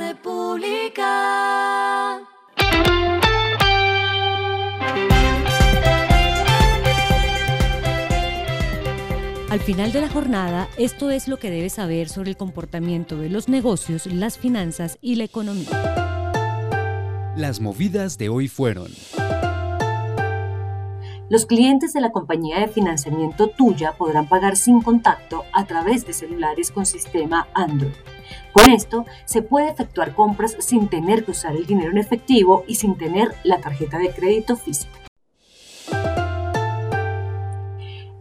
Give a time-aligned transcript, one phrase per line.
[0.00, 1.06] República.
[9.50, 13.28] Al final de la jornada, esto es lo que debes saber sobre el comportamiento de
[13.28, 15.68] los negocios, las finanzas y la economía.
[17.36, 18.90] Las movidas de hoy fueron.
[21.28, 26.14] Los clientes de la compañía de financiamiento tuya podrán pagar sin contacto a través de
[26.14, 27.92] celulares con sistema Android.
[28.52, 32.76] Con esto se puede efectuar compras sin tener que usar el dinero en efectivo y
[32.76, 35.00] sin tener la tarjeta de crédito física.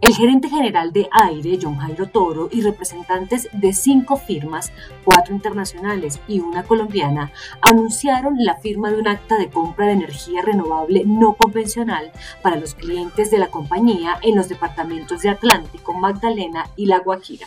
[0.01, 4.71] El gerente general de Aire, John Jairo Toro, y representantes de cinco firmas,
[5.03, 7.31] cuatro internacionales y una colombiana,
[7.61, 12.75] anunciaron la firma de un acta de compra de energía renovable no convencional para los
[12.75, 17.45] clientes de la compañía en los departamentos de Atlántico, Magdalena y La Guajira.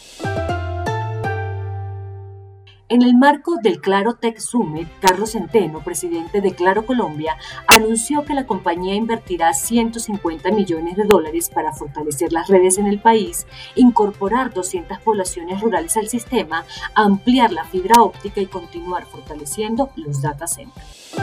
[2.93, 8.35] En el marco del Claro Tech Summit, Carlos Centeno, presidente de Claro Colombia, anunció que
[8.35, 14.53] la compañía invertirá 150 millones de dólares para fortalecer las redes en el país, incorporar
[14.53, 21.15] 200 poblaciones rurales al sistema, ampliar la fibra óptica y continuar fortaleciendo los data centers.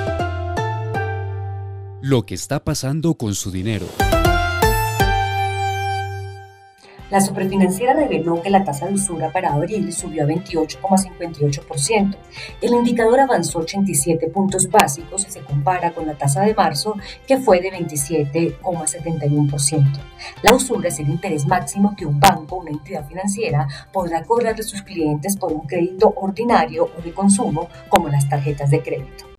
[2.02, 3.86] Lo que está pasando con su dinero.
[7.10, 12.16] La superfinanciera reveló que la tasa de usura para abril subió a 28,58%.
[12.62, 17.38] El indicador avanzó 87 puntos básicos si se compara con la tasa de marzo, que
[17.38, 20.00] fue de 27,71%.
[20.44, 24.56] La usura es el interés máximo que un banco o una entidad financiera podrá cobrar
[24.56, 29.39] de sus clientes por un crédito ordinario o de consumo, como las tarjetas de crédito.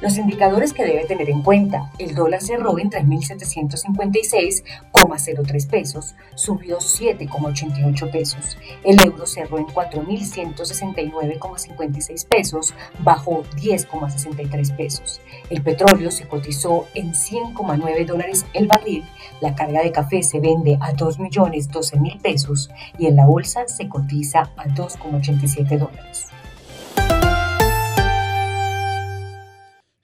[0.00, 1.90] Los indicadores que debe tener en cuenta.
[1.98, 8.56] El dólar cerró en 3.756,03 pesos, subió 7,88 pesos.
[8.82, 15.20] El euro cerró en 4.169,56 pesos, bajó 10,63 pesos.
[15.50, 19.04] El petróleo se cotizó en 100,9 dólares el barril.
[19.42, 24.48] La carga de café se vende a 2.012.000 pesos y en la bolsa se cotiza
[24.56, 26.30] a 2,87 dólares.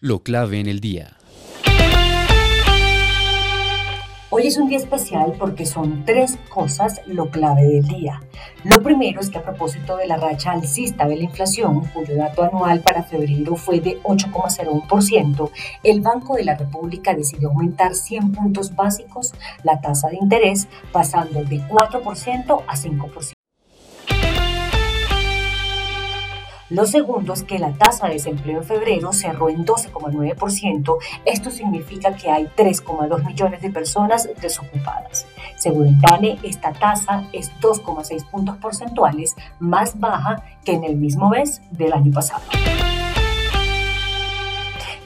[0.07, 1.17] Lo clave en el día.
[4.31, 8.23] Hoy es un día especial porque son tres cosas lo clave del día.
[8.63, 12.45] Lo primero es que a propósito de la racha alcista de la inflación, cuyo dato
[12.45, 15.51] anual para febrero fue de 8,01%,
[15.83, 19.35] el Banco de la República decidió aumentar 100 puntos básicos
[19.65, 23.36] la tasa de interés, pasando de 4% a 5%.
[26.69, 30.97] Lo segundo es que la tasa de desempleo en febrero cerró en 12,9%.
[31.25, 35.27] Esto significa que hay 3,2 millones de personas desocupadas.
[35.57, 41.29] Según el PANE, esta tasa es 2,6 puntos porcentuales más baja que en el mismo
[41.29, 42.43] mes del año pasado.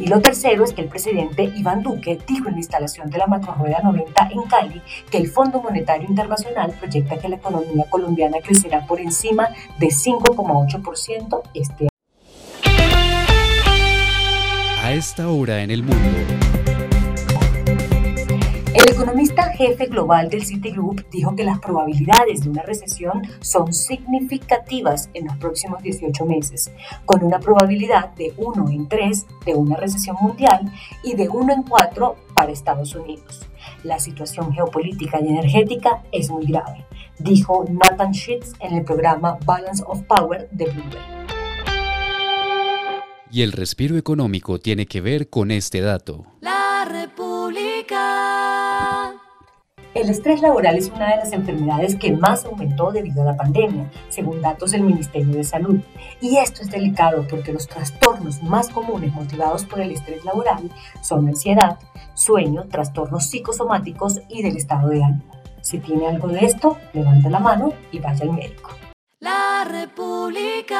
[0.00, 3.26] Y lo tercero es que el presidente Iván Duque dijo en la instalación de la
[3.26, 4.80] macrorueda 90 en Cali
[5.10, 11.42] que el Fondo Monetario Internacional proyecta que la economía colombiana crecerá por encima de 5,8%
[11.52, 11.90] este año.
[14.82, 16.59] A esta hora en el mundo.
[18.80, 25.10] El economista jefe global del Citigroup dijo que las probabilidades de una recesión son significativas
[25.12, 26.72] en los próximos 18 meses,
[27.04, 30.72] con una probabilidad de 1 en 3 de una recesión mundial
[31.04, 33.46] y de 1 en 4 para Estados Unidos.
[33.84, 36.86] La situación geopolítica y energética es muy grave,
[37.18, 41.20] dijo Nathan Schitz en el programa Balance of Power de Bloomberg.
[43.30, 46.24] Y el respiro económico tiene que ver con este dato.
[46.40, 48.29] La República.
[49.92, 53.90] El estrés laboral es una de las enfermedades que más aumentó debido a la pandemia,
[54.08, 55.80] según datos del Ministerio de Salud.
[56.20, 60.70] Y esto es delicado porque los trastornos más comunes motivados por el estrés laboral
[61.02, 61.76] son ansiedad,
[62.14, 65.24] sueño, trastornos psicosomáticos y del estado de ánimo.
[65.60, 68.70] Si tiene algo de esto, levanta la mano y vaya al médico.
[69.18, 70.76] La República.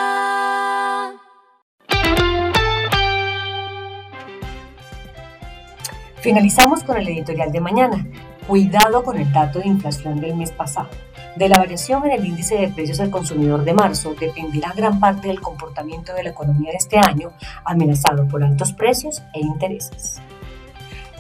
[6.21, 8.07] Finalizamos con el editorial de mañana.
[8.47, 10.89] Cuidado con el dato de inflación del mes pasado.
[11.37, 15.29] De la variación en el índice de precios al consumidor de marzo dependerá gran parte
[15.29, 17.33] del comportamiento de la economía de este año,
[17.65, 20.21] amenazado por altos precios e intereses.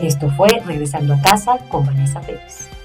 [0.00, 2.79] Esto fue Regresando a casa con Vanessa Pérez.